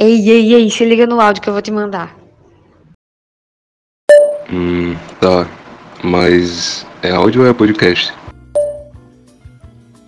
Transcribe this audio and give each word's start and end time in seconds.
Ei, 0.00 0.30
ei, 0.30 0.54
ei, 0.54 0.70
se 0.70 0.84
liga 0.84 1.08
no 1.08 1.20
áudio 1.20 1.42
que 1.42 1.48
eu 1.48 1.52
vou 1.52 1.60
te 1.60 1.72
mandar. 1.72 2.16
Hum, 4.48 4.94
tá. 5.20 5.44
Mas 6.04 6.86
é 7.02 7.10
áudio 7.10 7.42
ou 7.42 7.48
é 7.48 7.52
podcast? 7.52 8.14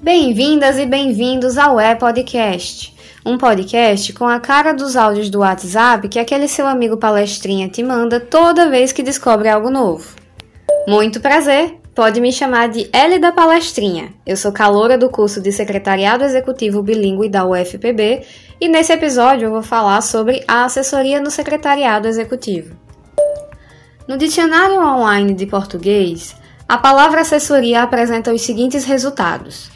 Bem-vindas 0.01 0.79
e 0.79 0.87
bem-vindos 0.87 1.58
ao 1.58 1.81
É 1.81 1.97
Podcast, 1.97 2.95
um 3.26 3.37
podcast 3.37 4.13
com 4.13 4.29
a 4.29 4.38
cara 4.38 4.72
dos 4.72 4.95
áudios 4.95 5.29
do 5.29 5.40
WhatsApp 5.40 6.09
que 6.09 6.21
aquele 6.21 6.47
seu 6.47 6.69
amigo 6.69 6.97
palestrinha 6.97 7.69
te 7.69 7.83
manda 7.83 8.21
toda 8.21 8.71
vez 8.71 8.93
que 8.93 9.03
descobre 9.03 9.49
algo 9.49 9.71
novo. 9.71 10.15
Muito 10.87 11.19
prazer, 11.19 11.81
pode 12.01 12.19
me 12.19 12.32
chamar 12.32 12.71
de 12.71 12.88
L 12.94 13.19
da 13.19 13.30
Palestrinha. 13.30 14.14
Eu 14.24 14.35
sou 14.35 14.50
caloura 14.50 14.96
do 14.96 15.10
curso 15.10 15.38
de 15.38 15.53
Secretariado 15.53 16.24
Executivo 16.24 16.82
Bilingue 16.82 17.28
da 17.28 17.45
UFPB 17.45 18.23
e 18.59 18.69
nesse 18.69 18.91
episódio 18.91 19.45
eu 19.45 19.50
vou 19.50 19.62
falar 19.62 20.00
sobre 20.00 20.42
a 20.48 20.64
assessoria 20.64 21.20
no 21.20 21.30
Secretariado 21.30 22.08
Executivo. 22.08 22.74
No 24.08 24.16
dicionário 24.16 24.80
online 24.80 25.34
de 25.34 25.44
português, 25.44 26.34
a 26.66 26.78
palavra 26.78 27.20
assessoria 27.20 27.82
apresenta 27.82 28.32
os 28.32 28.41
seguintes 28.41 28.86
resultados 28.86 29.70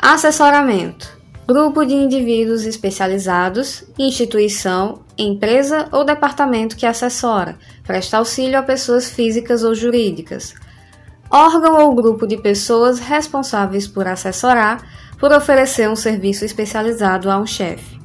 Assessoramento: 0.00 1.18
grupo 1.44 1.84
de 1.84 1.92
indivíduos 1.92 2.66
especializados, 2.66 3.82
instituição, 3.98 5.00
empresa 5.18 5.88
ou 5.90 6.04
departamento 6.04 6.76
que 6.76 6.86
assessora, 6.86 7.58
presta 7.84 8.18
auxílio 8.18 8.60
a 8.60 8.62
pessoas 8.62 9.10
físicas 9.10 9.64
ou 9.64 9.74
jurídicas. 9.74 10.54
Órgão 11.30 11.84
ou 11.84 11.94
grupo 11.94 12.26
de 12.26 12.38
pessoas 12.38 12.98
responsáveis 12.98 13.86
por 13.86 14.06
assessorar, 14.06 14.82
por 15.18 15.32
oferecer 15.32 15.88
um 15.88 15.96
serviço 15.96 16.44
especializado 16.44 17.30
a 17.30 17.38
um 17.38 17.46
chefe. 17.46 17.98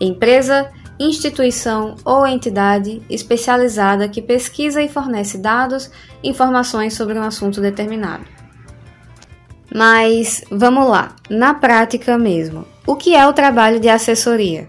Empresa, 0.00 0.70
instituição 1.00 1.96
ou 2.04 2.26
entidade 2.26 3.00
especializada 3.08 4.08
que 4.08 4.20
pesquisa 4.20 4.82
e 4.82 4.88
fornece 4.88 5.38
dados, 5.38 5.90
informações 6.22 6.94
sobre 6.94 7.18
um 7.18 7.22
assunto 7.22 7.60
determinado. 7.60 8.24
Mas 9.74 10.44
vamos 10.50 10.88
lá, 10.88 11.14
na 11.30 11.54
prática 11.54 12.18
mesmo. 12.18 12.66
O 12.86 12.96
que 12.96 13.14
é 13.14 13.26
o 13.26 13.32
trabalho 13.32 13.78
de 13.78 13.88
assessoria? 13.88 14.68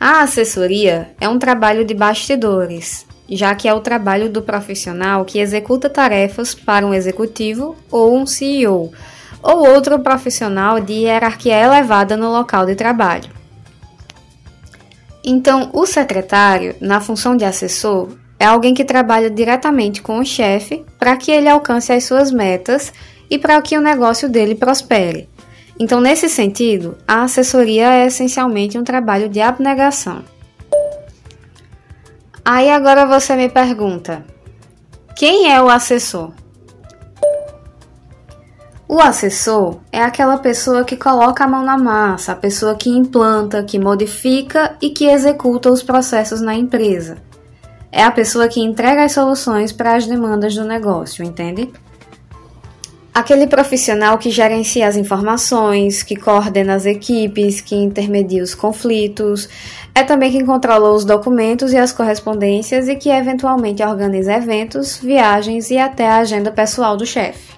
A 0.00 0.22
assessoria 0.22 1.14
é 1.20 1.28
um 1.28 1.38
trabalho 1.38 1.84
de 1.84 1.94
bastidores, 1.94 3.06
já 3.28 3.54
que 3.54 3.68
é 3.68 3.74
o 3.74 3.80
trabalho 3.80 4.30
do 4.30 4.42
profissional 4.42 5.24
que 5.24 5.38
executa 5.38 5.88
tarefas 5.88 6.54
para 6.54 6.86
um 6.86 6.92
executivo 6.92 7.76
ou 7.90 8.16
um 8.16 8.26
CEO, 8.26 8.92
ou 9.42 9.68
outro 9.68 9.98
profissional 9.98 10.80
de 10.80 10.92
hierarquia 10.92 11.58
elevada 11.58 12.16
no 12.16 12.30
local 12.30 12.66
de 12.66 12.74
trabalho. 12.74 13.30
Então, 15.24 15.70
o 15.72 15.86
secretário, 15.86 16.74
na 16.80 17.00
função 17.00 17.36
de 17.36 17.44
assessor, 17.44 18.08
é 18.38 18.44
alguém 18.44 18.74
que 18.74 18.84
trabalha 18.84 19.30
diretamente 19.30 20.02
com 20.02 20.18
o 20.18 20.24
chefe 20.24 20.84
para 20.98 21.16
que 21.16 21.30
ele 21.30 21.48
alcance 21.48 21.92
as 21.92 22.04
suas 22.04 22.32
metas 22.32 22.92
e 23.30 23.38
para 23.38 23.60
que 23.62 23.78
o 23.78 23.80
negócio 23.80 24.28
dele 24.28 24.56
prospere. 24.56 25.28
Então, 25.78 26.00
nesse 26.00 26.28
sentido, 26.28 26.98
a 27.06 27.22
assessoria 27.22 27.94
é 27.94 28.06
essencialmente 28.06 28.76
um 28.76 28.84
trabalho 28.84 29.28
de 29.28 29.40
abnegação. 29.40 30.24
Aí 32.44 32.70
agora 32.70 33.06
você 33.06 33.36
me 33.36 33.48
pergunta: 33.48 34.24
quem 35.16 35.52
é 35.52 35.62
o 35.62 35.68
assessor? 35.68 36.32
O 38.88 39.00
assessor 39.00 39.78
é 39.90 40.02
aquela 40.02 40.38
pessoa 40.38 40.84
que 40.84 40.96
coloca 40.96 41.44
a 41.44 41.48
mão 41.48 41.64
na 41.64 41.78
massa, 41.78 42.32
a 42.32 42.36
pessoa 42.36 42.74
que 42.74 42.90
implanta, 42.90 43.64
que 43.64 43.78
modifica 43.78 44.76
e 44.82 44.90
que 44.90 45.06
executa 45.06 45.70
os 45.70 45.82
processos 45.82 46.40
na 46.42 46.54
empresa 46.54 47.16
é 47.92 48.02
a 48.02 48.10
pessoa 48.10 48.48
que 48.48 48.58
entrega 48.58 49.04
as 49.04 49.12
soluções 49.12 49.70
para 49.70 49.94
as 49.94 50.06
demandas 50.06 50.54
do 50.54 50.64
negócio, 50.64 51.22
entende? 51.22 51.70
Aquele 53.14 53.46
profissional 53.46 54.16
que 54.16 54.30
gerencia 54.30 54.88
as 54.88 54.96
informações, 54.96 56.02
que 56.02 56.16
coordena 56.16 56.74
as 56.74 56.86
equipes, 56.86 57.60
que 57.60 57.74
intermedia 57.74 58.42
os 58.42 58.54
conflitos, 58.54 59.50
é 59.94 60.02
também 60.02 60.32
quem 60.32 60.46
controla 60.46 60.90
os 60.90 61.04
documentos 61.04 61.74
e 61.74 61.76
as 61.76 61.92
correspondências 61.92 62.88
e 62.88 62.96
que 62.96 63.10
eventualmente 63.10 63.82
organiza 63.82 64.32
eventos, 64.32 64.96
viagens 64.96 65.70
e 65.70 65.76
até 65.76 66.08
a 66.08 66.16
agenda 66.16 66.50
pessoal 66.50 66.96
do 66.96 67.04
chefe. 67.04 67.52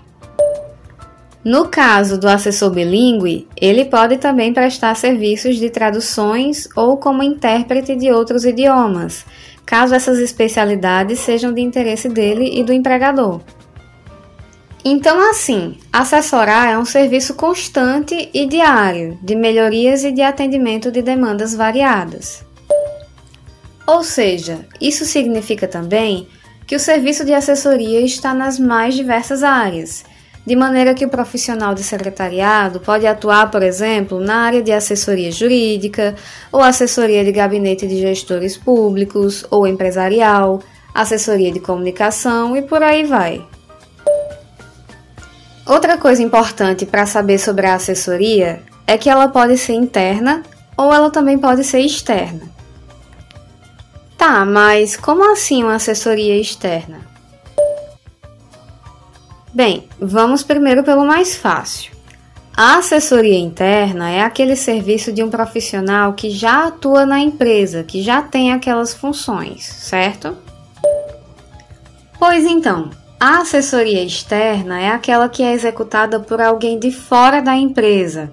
No 1.44 1.68
caso 1.68 2.18
do 2.18 2.26
assessor 2.26 2.70
bilíngue, 2.70 3.46
ele 3.56 3.84
pode 3.84 4.16
também 4.16 4.52
prestar 4.52 4.96
serviços 4.96 5.56
de 5.56 5.70
traduções 5.70 6.66
ou 6.74 6.96
como 6.96 7.22
intérprete 7.22 7.94
de 7.94 8.10
outros 8.10 8.44
idiomas, 8.44 9.24
caso 9.64 9.94
essas 9.94 10.18
especialidades 10.18 11.20
sejam 11.20 11.52
de 11.52 11.60
interesse 11.60 12.08
dele 12.08 12.58
e 12.58 12.64
do 12.64 12.72
empregador. 12.72 13.40
Então, 14.84 15.30
assim, 15.30 15.78
assessorar 15.90 16.68
é 16.68 16.78
um 16.78 16.84
serviço 16.84 17.34
constante 17.34 18.28
e 18.34 18.46
diário 18.46 19.18
de 19.22 19.34
melhorias 19.34 20.04
e 20.04 20.12
de 20.12 20.20
atendimento 20.20 20.92
de 20.92 21.00
demandas 21.00 21.54
variadas. 21.54 22.44
Ou 23.86 24.02
seja, 24.02 24.66
isso 24.80 25.04
significa 25.04 25.66
também 25.66 26.28
que 26.66 26.76
o 26.76 26.80
serviço 26.80 27.24
de 27.24 27.32
assessoria 27.32 28.00
está 28.00 28.34
nas 28.34 28.58
mais 28.58 28.94
diversas 28.94 29.42
áreas 29.42 30.04
de 30.46 30.54
maneira 30.54 30.94
que 30.94 31.04
o 31.04 31.08
profissional 31.08 31.74
de 31.74 31.82
secretariado 31.82 32.80
pode 32.80 33.06
atuar, 33.06 33.50
por 33.50 33.62
exemplo, 33.62 34.20
na 34.20 34.42
área 34.42 34.62
de 34.62 34.72
assessoria 34.72 35.32
jurídica, 35.32 36.14
ou 36.52 36.60
assessoria 36.60 37.24
de 37.24 37.32
gabinete 37.32 37.86
de 37.86 37.98
gestores 37.98 38.56
públicos 38.56 39.44
ou 39.50 39.66
empresarial, 39.66 40.60
assessoria 40.92 41.50
de 41.50 41.60
comunicação 41.60 42.56
e 42.56 42.62
por 42.62 42.82
aí 42.82 43.04
vai. 43.04 43.42
Outra 45.66 45.96
coisa 45.96 46.22
importante 46.22 46.84
para 46.84 47.06
saber 47.06 47.38
sobre 47.38 47.66
a 47.66 47.74
assessoria 47.74 48.62
é 48.86 48.98
que 48.98 49.08
ela 49.08 49.28
pode 49.28 49.56
ser 49.56 49.72
interna 49.72 50.42
ou 50.76 50.92
ela 50.92 51.10
também 51.10 51.38
pode 51.38 51.64
ser 51.64 51.80
externa. 51.80 52.42
Tá, 54.18 54.44
mas 54.44 54.94
como 54.96 55.32
assim 55.32 55.62
uma 55.62 55.76
assessoria 55.76 56.38
externa? 56.38 57.00
Bem, 59.54 59.88
vamos 59.98 60.42
primeiro 60.42 60.82
pelo 60.82 61.06
mais 61.06 61.36
fácil. 61.36 61.94
A 62.56 62.76
assessoria 62.76 63.38
interna 63.38 64.10
é 64.10 64.20
aquele 64.20 64.56
serviço 64.56 65.12
de 65.12 65.22
um 65.22 65.30
profissional 65.30 66.12
que 66.12 66.30
já 66.30 66.66
atua 66.66 67.06
na 67.06 67.20
empresa, 67.20 67.82
que 67.82 68.02
já 68.02 68.20
tem 68.22 68.52
aquelas 68.52 68.92
funções, 68.92 69.64
certo? 69.64 70.36
Pois 72.18 72.44
então, 72.44 72.90
a 73.26 73.38
assessoria 73.38 74.04
externa 74.04 74.78
é 74.78 74.90
aquela 74.90 75.30
que 75.30 75.42
é 75.42 75.54
executada 75.54 76.20
por 76.20 76.42
alguém 76.42 76.78
de 76.78 76.92
fora 76.92 77.40
da 77.40 77.56
empresa, 77.56 78.30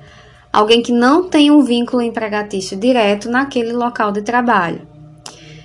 alguém 0.52 0.84
que 0.84 0.92
não 0.92 1.30
tem 1.30 1.50
um 1.50 1.64
vínculo 1.64 2.02
empregatício 2.02 2.76
direto 2.76 3.30
naquele 3.30 3.72
local 3.72 4.12
de 4.12 4.22
trabalho. 4.22 4.86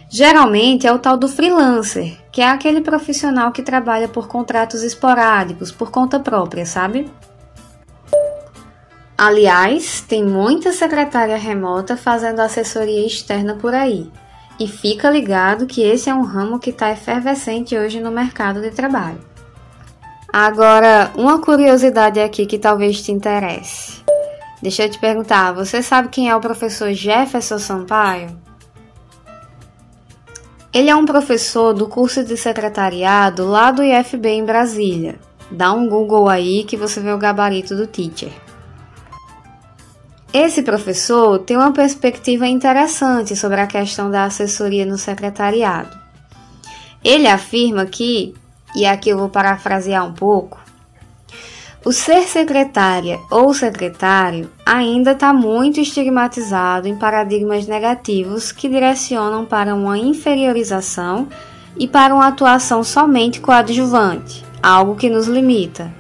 Geralmente 0.09 0.87
é 0.87 0.92
o 0.92 1.00
tal 1.00 1.16
do 1.16 1.26
freelancer, 1.26 2.16
que 2.31 2.41
é 2.41 2.48
aquele 2.48 2.81
profissional 2.81 3.50
que 3.50 3.62
trabalha 3.62 4.06
por 4.06 4.28
contratos 4.28 4.84
esporádicos, 4.84 5.72
por 5.72 5.91
conta 5.91 6.20
própria, 6.20 6.64
sabe? 6.64 7.10
Aliás, 9.19 10.03
tem 10.03 10.25
muita 10.25 10.72
secretária 10.72 11.37
remota 11.37 11.97
fazendo 11.97 12.38
assessoria 12.38 13.04
externa 13.04 13.56
por 13.56 13.75
aí. 13.75 14.08
E 14.59 14.67
fica 14.67 15.11
ligado 15.11 15.67
que 15.67 15.83
esse 15.83 16.09
é 16.09 16.15
um 16.15 16.22
ramo 16.22 16.59
que 16.59 16.71
está 16.71 16.91
efervescente 16.91 17.77
hoje 17.77 18.00
no 18.00 18.11
mercado 18.11 18.61
de 18.61 18.71
trabalho. 18.71 19.21
Agora, 20.33 21.12
uma 21.15 21.41
curiosidade 21.41 22.21
aqui 22.21 22.47
que 22.47 22.59
talvez 22.59 23.03
te 23.03 23.12
interesse. 23.12 24.03
Deixa 24.62 24.84
eu 24.84 24.91
te 24.91 24.99
perguntar, 24.99 25.53
você 25.53 25.82
sabe 25.82 26.08
quem 26.08 26.31
é 26.31 26.37
o 26.37 26.41
professor 26.41 26.93
Jefferson 26.93 27.58
Sampaio? 27.58 28.37
Ele 30.73 30.91
é 30.91 30.97
um 30.97 31.06
professor 31.06 31.73
do 31.73 31.87
curso 31.87 32.25
de 32.25 32.37
secretariado 32.37 33.47
lá 33.47 33.70
do 33.70 33.82
IFB 33.82 34.29
em 34.29 34.44
Brasília. 34.44 35.19
Dá 35.50 35.73
um 35.73 35.88
Google 35.88 36.29
aí 36.29 36.64
que 36.64 36.76
você 36.76 37.00
vê 37.00 37.12
o 37.12 37.19
gabarito 37.19 37.75
do 37.76 37.87
teacher. 37.87 38.32
Esse 40.38 40.62
professor 40.62 41.38
tem 41.38 41.56
uma 41.56 41.73
perspectiva 41.73 42.47
interessante 42.47 43.35
sobre 43.35 43.59
a 43.59 43.67
questão 43.67 44.11
da 44.11 44.25
assessoria 44.25 44.85
no 44.85 44.99
secretariado. 44.99 45.99
Ele 47.03 47.27
afirma 47.27 47.87
que, 47.87 48.35
e 48.75 48.85
aqui 48.85 49.09
eu 49.09 49.17
vou 49.17 49.31
parafrasear 49.31 50.05
um 50.05 50.12
pouco, 50.12 50.61
o 51.83 51.91
ser 51.91 52.25
secretária 52.25 53.19
ou 53.31 53.55
secretário 53.55 54.50
ainda 54.67 55.12
está 55.12 55.33
muito 55.33 55.81
estigmatizado 55.81 56.87
em 56.87 56.99
paradigmas 56.99 57.67
negativos 57.67 58.53
que 58.53 58.69
direcionam 58.69 59.47
para 59.47 59.75
uma 59.75 59.97
inferiorização 59.97 61.29
e 61.79 61.89
para 61.89 62.15
uma 62.15 62.27
atuação 62.27 62.85
somente 62.85 63.41
coadjuvante, 63.41 64.44
algo 64.62 64.97
que 64.97 65.09
nos 65.09 65.29
limita. 65.29 65.91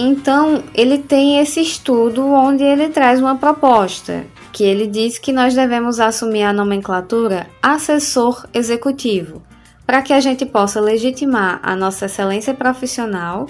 Então, 0.00 0.62
ele 0.72 0.96
tem 0.98 1.40
esse 1.40 1.60
estudo 1.60 2.24
onde 2.24 2.62
ele 2.62 2.88
traz 2.88 3.18
uma 3.18 3.34
proposta, 3.34 4.24
que 4.52 4.62
ele 4.62 4.86
diz 4.86 5.18
que 5.18 5.32
nós 5.32 5.56
devemos 5.56 5.98
assumir 5.98 6.44
a 6.44 6.52
nomenclatura 6.52 7.48
assessor 7.60 8.46
executivo, 8.54 9.42
para 9.84 10.00
que 10.00 10.12
a 10.12 10.20
gente 10.20 10.46
possa 10.46 10.80
legitimar 10.80 11.58
a 11.64 11.74
nossa 11.74 12.06
excelência 12.06 12.54
profissional 12.54 13.46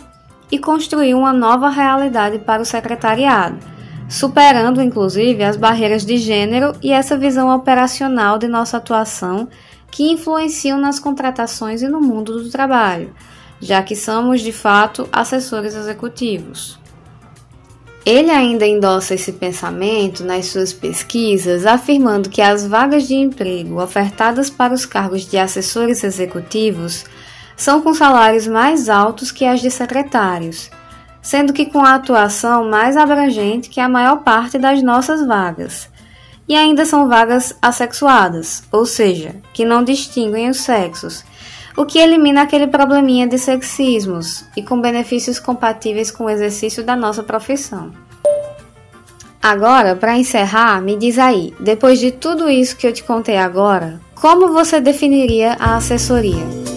e 0.50 0.58
construir 0.58 1.14
uma 1.14 1.34
nova 1.34 1.68
realidade 1.68 2.38
para 2.38 2.62
o 2.62 2.64
secretariado, 2.64 3.58
superando 4.08 4.80
inclusive 4.80 5.44
as 5.44 5.54
barreiras 5.54 6.02
de 6.02 6.16
gênero 6.16 6.72
e 6.82 6.90
essa 6.90 7.14
visão 7.14 7.54
operacional 7.54 8.38
de 8.38 8.48
nossa 8.48 8.78
atuação 8.78 9.50
que 9.90 10.12
influenciam 10.12 10.80
nas 10.80 10.98
contratações 10.98 11.82
e 11.82 11.88
no 11.88 12.00
mundo 12.00 12.42
do 12.42 12.48
trabalho, 12.48 13.12
já 13.60 13.82
que 13.82 13.96
somos 13.96 14.40
de 14.40 14.52
fato 14.52 15.08
assessores 15.12 15.74
executivos. 15.74 16.78
Ele 18.06 18.30
ainda 18.30 18.66
endossa 18.66 19.14
esse 19.14 19.32
pensamento 19.32 20.24
nas 20.24 20.46
suas 20.46 20.72
pesquisas, 20.72 21.66
afirmando 21.66 22.30
que 22.30 22.40
as 22.40 22.66
vagas 22.66 23.06
de 23.06 23.14
emprego 23.14 23.82
ofertadas 23.82 24.48
para 24.48 24.72
os 24.72 24.86
cargos 24.86 25.26
de 25.28 25.36
assessores 25.36 26.02
executivos 26.02 27.04
são 27.54 27.82
com 27.82 27.92
salários 27.92 28.46
mais 28.46 28.88
altos 28.88 29.30
que 29.30 29.44
as 29.44 29.60
de 29.60 29.70
secretários, 29.70 30.70
sendo 31.20 31.52
que 31.52 31.66
com 31.66 31.84
a 31.84 31.96
atuação 31.96 32.70
mais 32.70 32.96
abrangente 32.96 33.68
que 33.68 33.80
a 33.80 33.88
maior 33.88 34.22
parte 34.22 34.56
das 34.56 34.82
nossas 34.82 35.26
vagas. 35.26 35.90
E 36.48 36.54
ainda 36.54 36.86
são 36.86 37.08
vagas 37.08 37.54
assexuadas, 37.60 38.62
ou 38.72 38.86
seja, 38.86 39.36
que 39.52 39.66
não 39.66 39.84
distinguem 39.84 40.48
os 40.48 40.60
sexos, 40.60 41.22
o 41.78 41.86
que 41.86 42.00
elimina 42.00 42.42
aquele 42.42 42.66
probleminha 42.66 43.24
de 43.24 43.38
sexismos 43.38 44.44
e 44.56 44.62
com 44.64 44.80
benefícios 44.80 45.38
compatíveis 45.38 46.10
com 46.10 46.24
o 46.24 46.28
exercício 46.28 46.82
da 46.82 46.96
nossa 46.96 47.22
profissão. 47.22 47.92
Agora, 49.40 49.94
para 49.94 50.18
encerrar, 50.18 50.82
me 50.82 50.96
diz 50.96 51.20
aí, 51.20 51.54
depois 51.60 52.00
de 52.00 52.10
tudo 52.10 52.50
isso 52.50 52.76
que 52.76 52.84
eu 52.84 52.92
te 52.92 53.04
contei 53.04 53.36
agora, 53.36 54.00
como 54.16 54.52
você 54.52 54.80
definiria 54.80 55.56
a 55.60 55.76
assessoria? 55.76 56.67